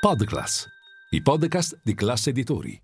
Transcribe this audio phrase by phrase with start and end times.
[0.00, 0.66] Podclass,
[1.10, 2.80] i podcast di classe editori.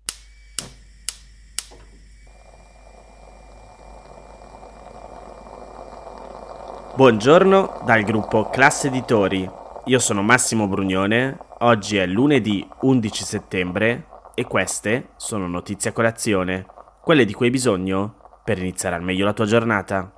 [6.95, 9.49] Buongiorno dal gruppo Classe Editori.
[9.85, 11.39] Io sono Massimo Brugnone.
[11.61, 14.05] Oggi è lunedì 11 settembre
[14.35, 16.67] e queste sono notizie a colazione,
[17.01, 20.16] quelle di cui hai bisogno per iniziare al meglio la tua giornata.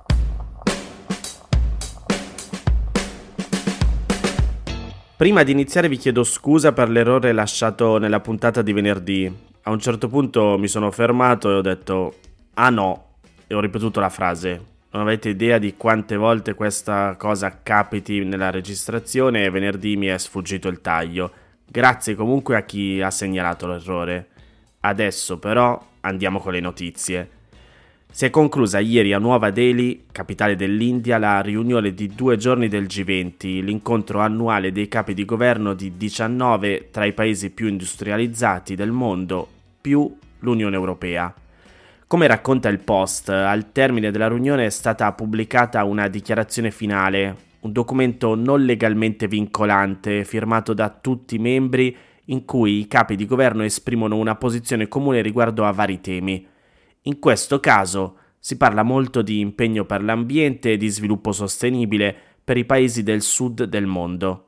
[5.20, 9.30] Prima di iniziare vi chiedo scusa per l'errore lasciato nella puntata di venerdì.
[9.64, 12.14] A un certo punto mi sono fermato e ho detto
[12.54, 14.64] ah no e ho ripetuto la frase.
[14.90, 20.16] Non avete idea di quante volte questa cosa capiti nella registrazione e venerdì mi è
[20.16, 21.30] sfuggito il taglio.
[21.66, 24.28] Grazie comunque a chi ha segnalato l'errore.
[24.80, 27.30] Adesso però andiamo con le notizie.
[28.12, 32.84] Si è conclusa ieri a Nuova Delhi, capitale dell'India, la riunione di due giorni del
[32.84, 38.90] G20, l'incontro annuale dei capi di governo di 19 tra i paesi più industrializzati del
[38.90, 39.48] mondo,
[39.80, 41.32] più l'Unione Europea.
[42.06, 47.72] Come racconta il Post, al termine della riunione è stata pubblicata una dichiarazione finale, un
[47.72, 53.62] documento non legalmente vincolante firmato da tutti i membri in cui i capi di governo
[53.62, 56.46] esprimono una posizione comune riguardo a vari temi.
[57.04, 62.58] In questo caso si parla molto di impegno per l'ambiente e di sviluppo sostenibile per
[62.58, 64.46] i paesi del sud del mondo.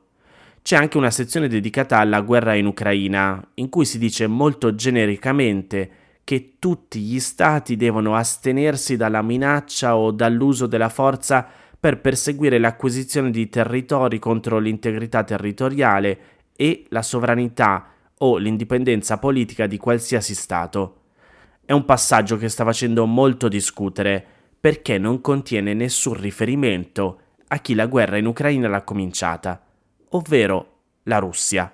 [0.61, 5.89] C'è anche una sezione dedicata alla guerra in Ucraina, in cui si dice molto genericamente
[6.23, 11.45] che tutti gli stati devono astenersi dalla minaccia o dall'uso della forza
[11.79, 16.19] per perseguire l'acquisizione di territori contro l'integrità territoriale
[16.55, 17.87] e la sovranità
[18.19, 21.02] o l'indipendenza politica di qualsiasi Stato.
[21.65, 24.25] È un passaggio che sta facendo molto discutere
[24.59, 29.63] perché non contiene nessun riferimento a chi la guerra in Ucraina l'ha cominciata,
[30.09, 31.73] ovvero la Russia.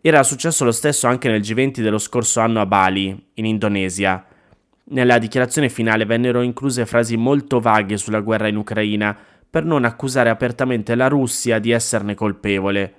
[0.00, 4.24] Era successo lo stesso anche nel G20 dello scorso anno a Bali, in Indonesia.
[4.84, 9.16] Nella dichiarazione finale vennero incluse frasi molto vaghe sulla guerra in Ucraina
[9.50, 12.94] per non accusare apertamente la Russia di esserne colpevole.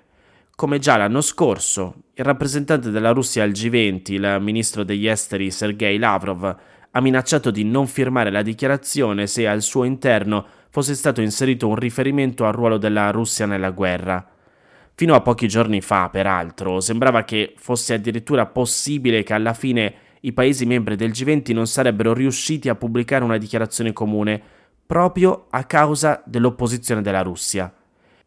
[0.58, 5.98] Come già l'anno scorso, il rappresentante della Russia al G20, il ministro degli esteri Sergei
[5.98, 6.56] Lavrov,
[6.92, 11.76] ha minacciato di non firmare la dichiarazione se al suo interno fosse stato inserito un
[11.76, 14.26] riferimento al ruolo della Russia nella guerra.
[14.94, 20.32] Fino a pochi giorni fa, peraltro, sembrava che fosse addirittura possibile che alla fine i
[20.32, 24.42] Paesi membri del G20 non sarebbero riusciti a pubblicare una dichiarazione comune,
[24.86, 27.74] proprio a causa dell'opposizione della Russia.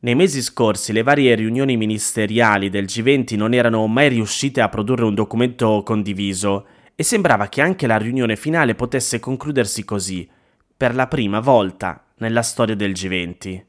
[0.01, 5.03] Nei mesi scorsi le varie riunioni ministeriali del G20 non erano mai riuscite a produrre
[5.03, 10.29] un documento condiviso e sembrava che anche la riunione finale potesse concludersi così,
[10.77, 13.65] per la prima volta nella storia del G20.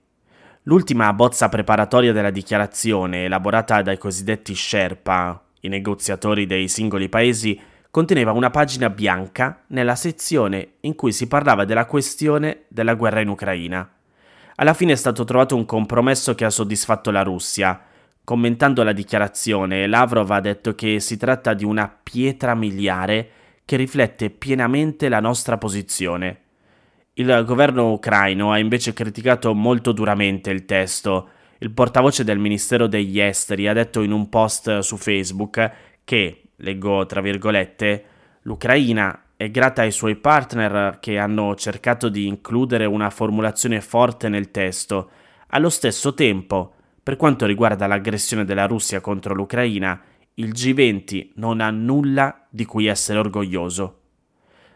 [0.63, 7.59] L'ultima bozza preparatoria della dichiarazione, elaborata dai cosiddetti Sherpa, i negoziatori dei singoli paesi,
[7.89, 13.29] conteneva una pagina bianca nella sezione in cui si parlava della questione della guerra in
[13.29, 13.93] Ucraina.
[14.59, 17.81] Alla fine è stato trovato un compromesso che ha soddisfatto la Russia.
[18.25, 23.29] Commentando la dichiarazione, Lavrov ha detto che si tratta di una pietra miliare
[23.63, 26.41] che riflette pienamente la nostra posizione.
[27.13, 31.29] Il governo ucraino ha invece criticato molto duramente il testo.
[31.59, 35.71] Il portavoce del Ministero degli Esteri ha detto in un post su Facebook
[36.03, 38.03] che, leggo tra virgolette,
[38.41, 44.51] l'Ucraina è grata ai suoi partner che hanno cercato di includere una formulazione forte nel
[44.51, 45.11] testo.
[45.51, 49.97] Allo stesso tempo, per quanto riguarda l'aggressione della Russia contro l'Ucraina,
[50.33, 54.01] il G20 non ha nulla di cui essere orgoglioso.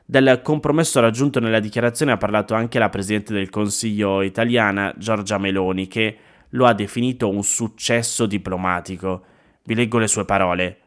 [0.06, 5.88] Del compromesso raggiunto nella dichiarazione ha parlato anche la Presidente del Consiglio italiana Giorgia Meloni,
[5.88, 6.18] che
[6.52, 9.26] lo ha definito un successo diplomatico.
[9.66, 10.83] Vi leggo le sue parole.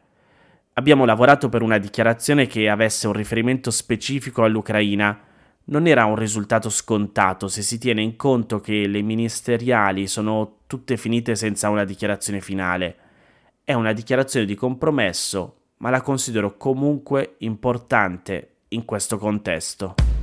[0.78, 5.18] Abbiamo lavorato per una dichiarazione che avesse un riferimento specifico all'Ucraina.
[5.64, 10.98] Non era un risultato scontato se si tiene in conto che le ministeriali sono tutte
[10.98, 12.96] finite senza una dichiarazione finale.
[13.64, 20.15] È una dichiarazione di compromesso, ma la considero comunque importante in questo contesto.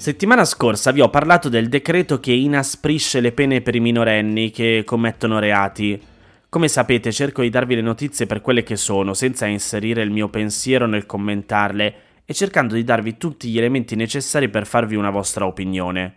[0.00, 4.82] Settimana scorsa vi ho parlato del decreto che inasprisce le pene per i minorenni che
[4.82, 6.00] commettono reati.
[6.48, 10.30] Come sapete cerco di darvi le notizie per quelle che sono, senza inserire il mio
[10.30, 11.94] pensiero nel commentarle
[12.24, 16.14] e cercando di darvi tutti gli elementi necessari per farvi una vostra opinione.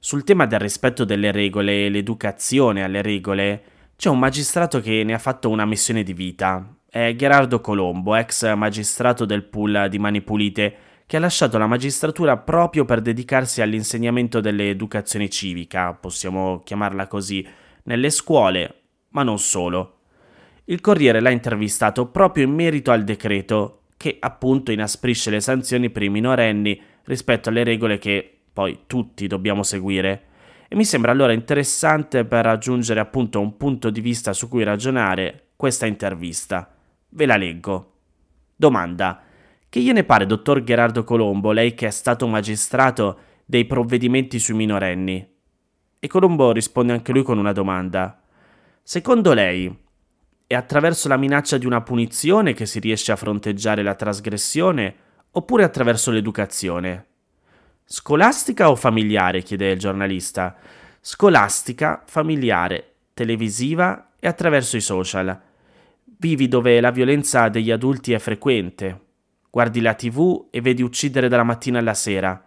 [0.00, 3.62] Sul tema del rispetto delle regole e l'educazione alle regole,
[3.94, 6.68] c'è un magistrato che ne ha fatto una missione di vita.
[6.84, 10.74] È Gerardo Colombo, ex magistrato del pool di Mani Pulite,
[11.10, 17.44] che ha lasciato la magistratura proprio per dedicarsi all'insegnamento dell'educazione civica, possiamo chiamarla così,
[17.82, 18.74] nelle scuole,
[19.08, 20.02] ma non solo.
[20.66, 26.04] Il Corriere l'ha intervistato proprio in merito al decreto, che appunto inasprisce le sanzioni per
[26.04, 30.26] i minorenni rispetto alle regole che poi tutti dobbiamo seguire.
[30.68, 35.48] E mi sembra allora interessante per raggiungere appunto un punto di vista su cui ragionare
[35.56, 36.72] questa intervista.
[37.08, 37.94] Ve la leggo.
[38.54, 39.24] Domanda.
[39.70, 45.24] Che gliene pare, dottor Gerardo Colombo, lei che è stato magistrato, dei provvedimenti sui minorenni?
[46.00, 48.20] E Colombo risponde anche lui con una domanda.
[48.82, 49.72] Secondo lei,
[50.44, 54.92] è attraverso la minaccia di una punizione che si riesce a fronteggiare la trasgressione
[55.30, 57.06] oppure attraverso l'educazione?
[57.84, 59.42] Scolastica o familiare?
[59.42, 60.56] chiede il giornalista.
[61.00, 65.40] Scolastica, familiare, televisiva e attraverso i social.
[66.02, 69.09] Vivi dove la violenza degli adulti è frequente,
[69.50, 72.40] Guardi la tv e vedi uccidere dalla mattina alla sera.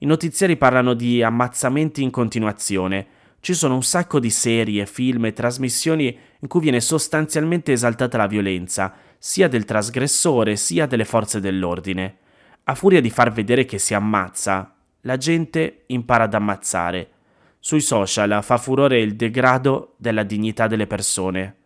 [0.00, 3.06] I notiziari parlano di ammazzamenti in continuazione.
[3.40, 8.26] Ci sono un sacco di serie, film e trasmissioni in cui viene sostanzialmente esaltata la
[8.26, 12.16] violenza, sia del trasgressore sia delle forze dell'ordine.
[12.64, 17.10] A furia di far vedere che si ammazza, la gente impara ad ammazzare.
[17.58, 21.56] Sui social fa furore il degrado della dignità delle persone.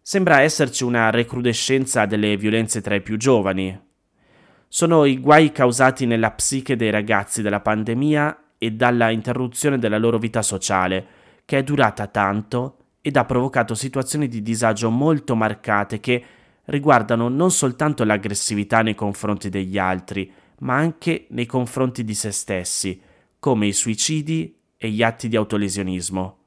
[0.00, 3.85] Sembra esserci una recrudescenza delle violenze tra i più giovani,
[4.68, 10.18] sono i guai causati nella psiche dei ragazzi dalla pandemia e dalla interruzione della loro
[10.18, 11.06] vita sociale,
[11.44, 16.24] che è durata tanto ed ha provocato situazioni di disagio molto marcate che
[16.64, 20.30] riguardano non soltanto l'aggressività nei confronti degli altri,
[20.60, 23.00] ma anche nei confronti di se stessi,
[23.38, 26.38] come i suicidi e gli atti di autolesionismo.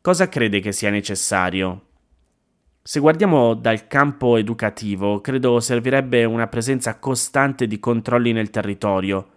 [0.00, 1.86] Cosa crede che sia necessario?
[2.84, 9.28] Se guardiamo dal campo educativo, credo servirebbe una presenza costante di controlli nel territorio.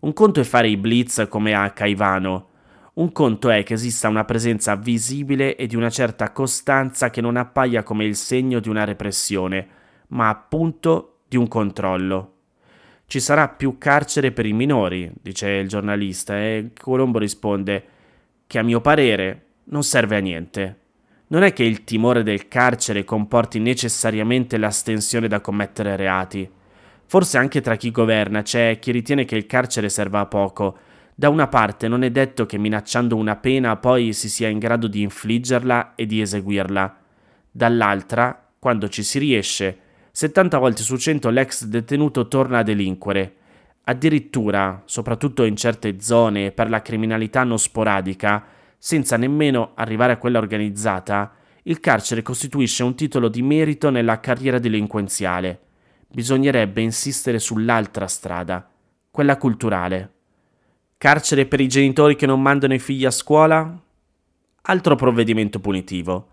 [0.00, 2.48] Un conto è fare i blitz come a Caivano,
[2.94, 7.36] un conto è che esista una presenza visibile e di una certa costanza che non
[7.36, 9.68] appaia come il segno di una repressione,
[10.08, 12.32] ma appunto di un controllo.
[13.04, 17.84] Ci sarà più carcere per i minori, dice il giornalista, e Colombo risponde
[18.46, 20.84] che a mio parere non serve a niente
[21.28, 26.48] non è che il timore del carcere comporti necessariamente l'astensione da commettere reati.
[27.06, 30.78] Forse anche tra chi governa c'è chi ritiene che il carcere serva a poco.
[31.14, 34.86] Da una parte non è detto che minacciando una pena poi si sia in grado
[34.86, 36.96] di infliggerla e di eseguirla.
[37.50, 39.78] Dall'altra, quando ci si riesce,
[40.12, 43.34] 70 volte su 100 l'ex detenuto torna a delinquere.
[43.84, 48.44] Addirittura, soprattutto in certe zone per la criminalità non sporadica,
[48.78, 51.32] senza nemmeno arrivare a quella organizzata,
[51.64, 55.60] il carcere costituisce un titolo di merito nella carriera delinquenziale.
[56.08, 58.68] Bisognerebbe insistere sull'altra strada,
[59.10, 60.12] quella culturale.
[60.96, 63.82] Carcere per i genitori che non mandano i figli a scuola?
[64.62, 66.28] Altro provvedimento punitivo.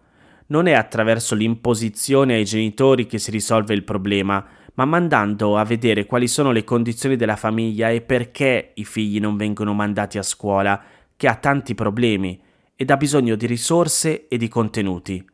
[0.47, 4.45] Non è attraverso l'imposizione ai genitori che si risolve il problema,
[4.75, 9.35] ma mandando a vedere quali sono le condizioni della famiglia e perché i figli non
[9.35, 10.81] vengono mandati a scuola
[11.15, 12.41] che ha tanti problemi
[12.75, 15.25] ed ha bisogno di risorse e di contenuti.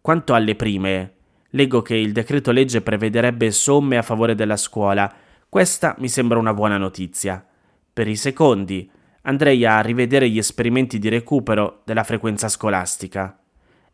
[0.00, 1.14] Quanto alle prime,
[1.50, 5.12] leggo che il decreto legge prevederebbe somme a favore della scuola.
[5.48, 7.44] Questa mi sembra una buona notizia.
[7.92, 8.88] Per i secondi,
[9.22, 13.40] andrei a rivedere gli esperimenti di recupero della frequenza scolastica.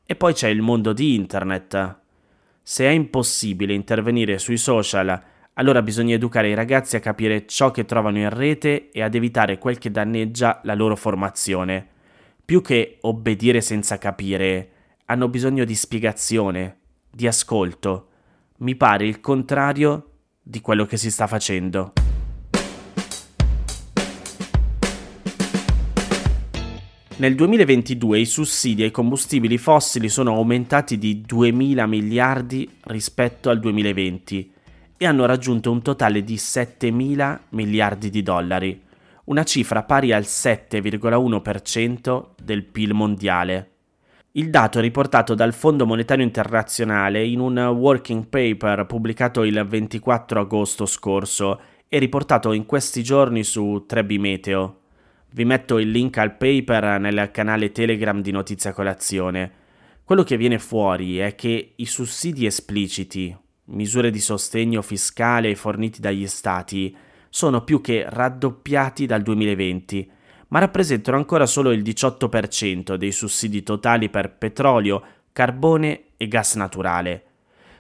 [0.05, 2.01] E poi c'è il mondo di Internet.
[2.63, 5.21] Se è impossibile intervenire sui social
[5.55, 9.59] allora bisogna educare i ragazzi a capire ciò che trovano in rete e ad evitare
[9.59, 11.89] quel che danneggia la loro formazione.
[12.43, 14.71] Più che obbedire senza capire,
[15.07, 16.79] hanno bisogno di spiegazione,
[17.11, 18.09] di ascolto.
[18.59, 20.09] Mi pare il contrario
[20.43, 21.93] di quello che si sta facendo.
[27.17, 34.53] Nel 2022 i sussidi ai combustibili fossili sono aumentati di 2.000 miliardi rispetto al 2020
[35.03, 38.81] e hanno raggiunto un totale di 7 mila miliardi di dollari,
[39.25, 43.71] una cifra pari al 7,1% del PIL mondiale.
[44.33, 50.39] Il dato è riportato dal Fondo Monetario Internazionale in un working paper pubblicato il 24
[50.39, 54.83] agosto scorso e riportato in questi giorni su 3B Meteo.
[55.33, 59.51] Vi metto il link al paper nel canale Telegram di Notizia Colazione.
[60.05, 66.27] Quello che viene fuori è che i sussidi espliciti, misure di sostegno fiscale forniti dagli
[66.27, 66.95] stati,
[67.29, 70.11] sono più che raddoppiati dal 2020,
[70.49, 75.03] ma rappresentano ancora solo il 18% dei sussidi totali per petrolio,
[75.33, 77.25] carbone e gas naturale.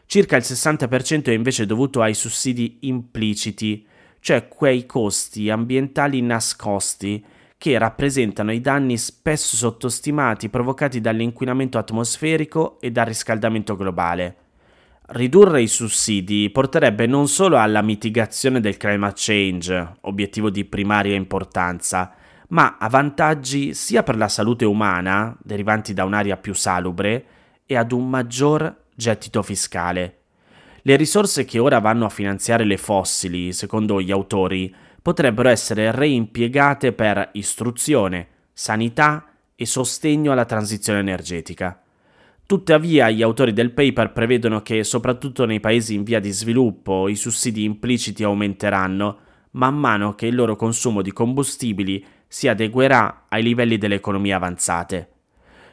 [0.06, 3.86] Circa il 60% è invece dovuto ai sussidi impliciti,
[4.20, 7.22] cioè quei costi ambientali nascosti
[7.58, 14.41] che rappresentano i danni spesso sottostimati provocati dall'inquinamento atmosferico e dal riscaldamento globale.
[15.14, 22.14] Ridurre i sussidi porterebbe non solo alla mitigazione del climate change, obiettivo di primaria importanza,
[22.48, 27.26] ma a vantaggi sia per la salute umana, derivanti da un'aria più salubre,
[27.66, 30.20] e ad un maggior gettito fiscale.
[30.80, 36.94] Le risorse che ora vanno a finanziare le fossili, secondo gli autori, potrebbero essere reimpiegate
[36.94, 41.81] per istruzione, sanità e sostegno alla transizione energetica.
[42.46, 47.16] Tuttavia, gli autori del paper prevedono che, soprattutto nei paesi in via di sviluppo, i
[47.16, 49.18] sussidi impliciti aumenteranno
[49.52, 55.08] man mano che il loro consumo di combustibili si adeguerà ai livelli delle economie avanzate.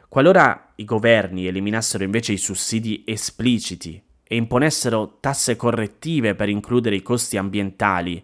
[0.09, 7.01] Qualora i governi eliminassero invece i sussidi espliciti e imponessero tasse correttive per includere i
[7.01, 8.21] costi ambientali,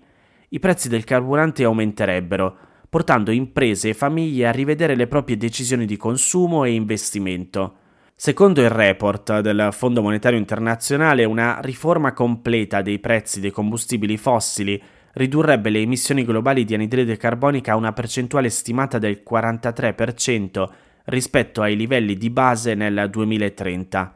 [0.50, 2.58] i prezzi del carburante aumenterebbero,
[2.90, 7.78] portando imprese e famiglie a rivedere le proprie decisioni di consumo e investimento.
[8.18, 14.82] Secondo il report del Fondo Monetario Internazionale, una riforma completa dei prezzi dei combustibili fossili
[15.16, 20.70] ridurrebbe le emissioni globali di anidride carbonica a una percentuale stimata del 43%
[21.06, 24.16] rispetto ai livelli di base nel 2030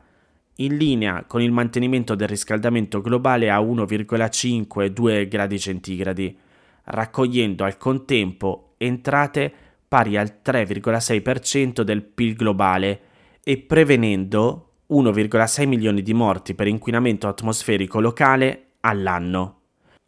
[0.56, 6.38] in linea con il mantenimento del riscaldamento globale a 1,5-2 gradi centigradi,
[6.86, 9.52] raccogliendo al contempo entrate
[9.88, 13.02] pari al 3,6% del PIL globale
[13.50, 19.62] e prevenendo 1,6 milioni di morti per inquinamento atmosferico locale all'anno.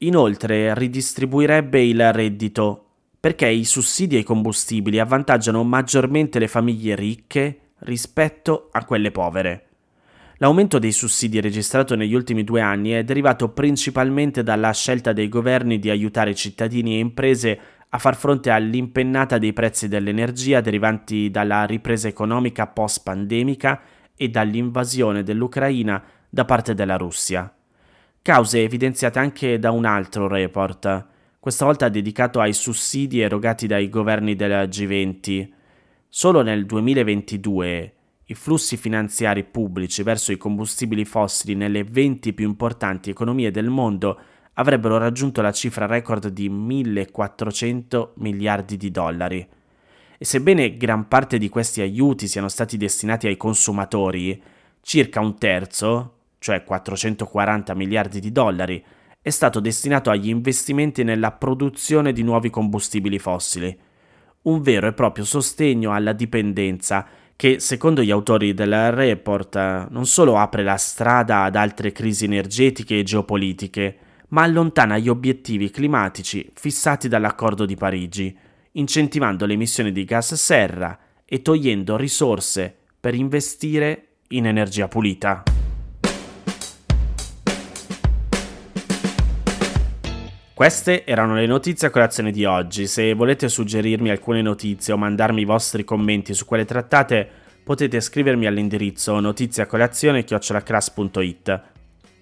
[0.04, 2.86] Inoltre ridistribuirebbe il reddito,
[3.20, 9.70] perché i sussidi ai combustibili avvantaggiano maggiormente le famiglie ricche rispetto a quelle povere.
[10.38, 15.80] L'aumento dei sussidi registrato negli ultimi due anni è derivato principalmente dalla scelta dei governi
[15.80, 17.60] di aiutare cittadini e imprese
[17.94, 23.82] a far fronte all'impennata dei prezzi dell'energia derivanti dalla ripresa economica post-pandemica
[24.16, 27.54] e dall'invasione dell'Ucraina da parte della Russia.
[28.22, 31.06] Cause evidenziate anche da un altro report,
[31.40, 35.50] questa volta dedicato ai sussidi erogati dai governi del G20.
[36.08, 37.94] Solo nel 2022
[38.26, 44.18] i flussi finanziari pubblici verso i combustibili fossili nelle 20 più importanti economie del mondo
[44.62, 49.46] avrebbero raggiunto la cifra record di 1400 miliardi di dollari.
[50.18, 54.42] E sebbene gran parte di questi aiuti siano stati destinati ai consumatori,
[54.82, 58.84] circa un terzo, cioè 440 miliardi di dollari,
[59.22, 63.78] è stato destinato agli investimenti nella produzione di nuovi combustibili fossili.
[64.44, 70.38] Un vero e proprio sostegno alla dipendenza che secondo gli autori del report non solo
[70.38, 73.98] apre la strada ad altre crisi energetiche e geopolitiche,
[74.32, 78.38] ma allontana gli obiettivi climatici fissati dall'accordo di Parigi,
[78.74, 85.44] incentivando le emissioni di gas serra e togliendo risorse per investire in energia pulita.
[90.54, 92.86] Queste erano le notizie a colazione di oggi.
[92.86, 97.28] Se volete suggerirmi alcune notizie o mandarmi i vostri commenti su quelle trattate,
[97.64, 101.71] potete scrivermi all'indirizzo notiziacolazione.it.